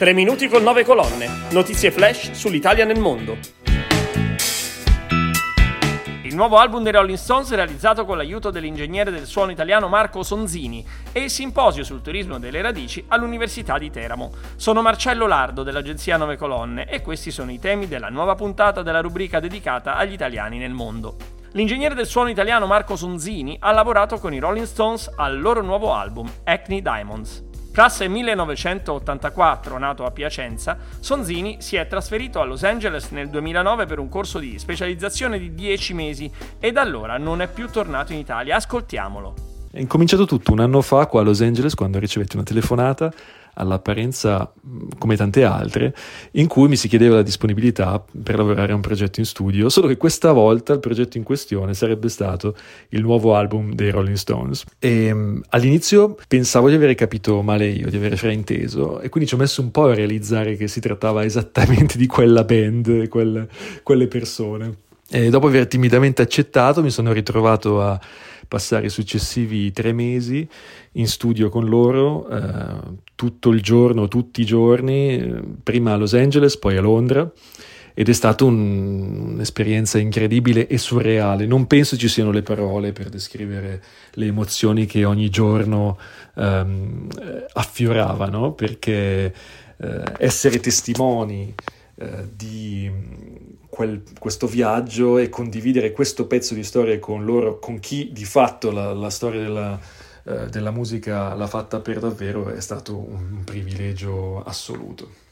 [0.00, 1.28] 3 minuti con 9 colonne.
[1.50, 3.36] Notizie flash sull'Italia nel mondo.
[6.22, 10.22] Il nuovo album dei Rolling Stones è realizzato con l'aiuto dell'ingegnere del suono italiano Marco
[10.22, 10.82] Sonzini
[11.12, 14.32] e il simposio sul turismo delle radici all'Università di Teramo.
[14.56, 19.02] Sono Marcello Lardo dell'agenzia Nove Colonne e questi sono i temi della nuova puntata della
[19.02, 21.16] rubrica dedicata agli italiani nel mondo.
[21.52, 25.92] L'ingegnere del suono italiano Marco Sonzini ha lavorato con i Rolling Stones al loro nuovo
[25.92, 27.48] album, Acne Diamonds.
[27.80, 33.98] Classe 1984, nato a Piacenza, Sonzini si è trasferito a Los Angeles nel 2009 per
[33.98, 38.18] un corso di specializzazione di 10 mesi e da allora non è più tornato in
[38.18, 38.56] Italia.
[38.56, 39.34] Ascoltiamolo.
[39.72, 43.10] È incominciato tutto un anno fa qua a Los Angeles quando ricevetti una telefonata
[43.60, 44.52] all'apparenza
[44.98, 45.94] come tante altre,
[46.32, 49.86] in cui mi si chiedeva la disponibilità per lavorare a un progetto in studio, solo
[49.86, 52.56] che questa volta il progetto in questione sarebbe stato
[52.90, 54.64] il nuovo album dei Rolling Stones.
[54.78, 55.14] E
[55.50, 59.60] all'inizio pensavo di aver capito male io, di aver frainteso, e quindi ci ho messo
[59.60, 63.48] un po' a realizzare che si trattava esattamente di quella band, quelle,
[63.82, 64.88] quelle persone.
[65.12, 68.00] E dopo aver timidamente accettato, mi sono ritrovato a
[68.46, 70.48] passare i successivi tre mesi
[70.92, 76.56] in studio con loro, eh, tutto il giorno, tutti i giorni, prima a Los Angeles,
[76.58, 77.28] poi a Londra.
[77.92, 81.44] Ed è stata un, un'esperienza incredibile e surreale.
[81.44, 85.98] Non penso ci siano le parole per descrivere le emozioni che ogni giorno
[86.36, 87.08] ehm,
[87.54, 89.34] affioravano, perché
[89.76, 91.52] eh, essere testimoni
[92.00, 92.90] eh, di
[93.68, 98.70] quel, questo viaggio e condividere questo pezzo di storia con loro, con chi di fatto
[98.70, 99.78] la, la storia della,
[100.24, 105.28] eh, della musica l'ha fatta per davvero, è stato un privilegio assoluto.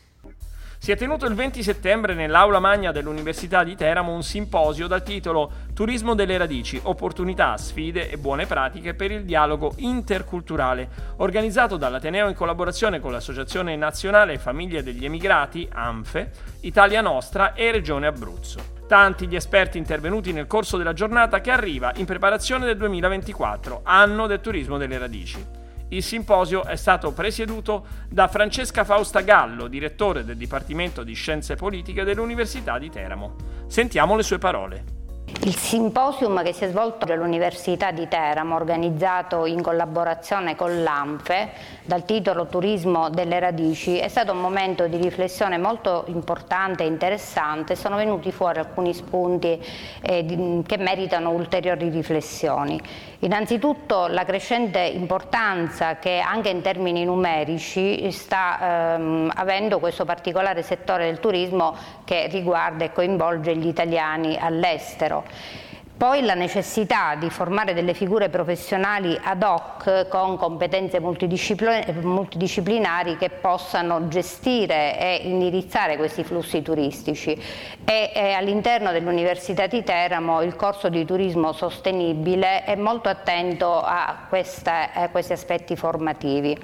[0.81, 5.51] Si è tenuto il 20 settembre nell'aula magna dell'Università di Teramo un simposio dal titolo
[5.75, 12.35] Turismo delle radici, opportunità, sfide e buone pratiche per il dialogo interculturale, organizzato dall'Ateneo in
[12.35, 18.77] collaborazione con l'Associazione Nazionale Famiglie degli Emigrati, ANFE, Italia Nostra e Regione Abruzzo.
[18.87, 24.27] Tanti gli esperti intervenuti nel corso della giornata che arriva in preparazione del 2024, anno
[24.29, 25.58] del turismo delle radici.
[25.91, 32.05] Il simposio è stato presieduto da Francesca Fausta Gallo, direttore del Dipartimento di Scienze Politiche
[32.05, 33.37] dell'Università di Teramo.
[33.69, 34.98] Sentiamo le sue parole.
[35.43, 41.51] Il simposium che si è svolto all'Università di Teramo, organizzato in collaborazione con l'ANFE,
[41.85, 47.77] dal titolo Turismo delle radici, è stato un momento di riflessione molto importante e interessante.
[47.77, 49.63] Sono venuti fuori alcuni spunti
[50.03, 52.81] eh, che meritano ulteriori riflessioni.
[53.21, 61.07] Innanzitutto la crescente importanza che anche in termini numerici sta ehm, avendo questo particolare settore
[61.07, 61.75] del turismo
[62.05, 65.18] che riguarda e coinvolge gli italiani all'estero.
[65.19, 65.68] Israel.
[65.99, 74.07] Poi la necessità di formare delle figure professionali ad hoc con competenze multidisciplinari che possano
[74.07, 77.37] gestire e indirizzare questi flussi turistici
[77.85, 84.27] e, e all'interno dell'Università di Teramo il corso di turismo sostenibile è molto attento a,
[84.29, 86.57] queste, a questi aspetti formativi.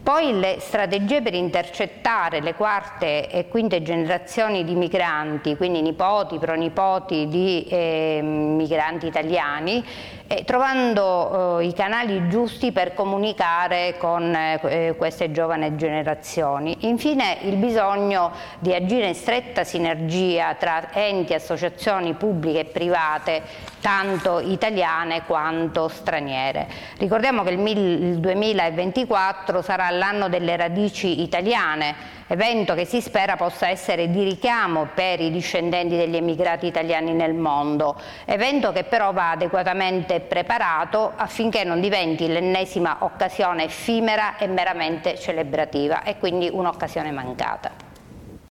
[0.00, 7.26] Poi le strategie per intercettare le quarte e quinte generazioni di migranti, quindi nipoti, pronipoti
[7.26, 8.74] di eh, migranti
[9.06, 9.84] italiani,
[10.28, 16.76] eh, trovando eh, i canali giusti per comunicare con eh, queste giovani generazioni.
[16.80, 23.42] Infine il bisogno di agire in stretta sinergia tra enti e associazioni pubbliche e private,
[23.80, 26.66] tanto italiane quanto straniere.
[26.98, 34.10] Ricordiamo che il 2024 sarà l'anno delle radici italiane, evento che si spera possa essere
[34.10, 40.15] di richiamo per i discendenti degli emigrati italiani nel mondo, evento che però va adeguatamente
[40.20, 47.85] preparato affinché non diventi l'ennesima occasione effimera e meramente celebrativa e quindi un'occasione mancata.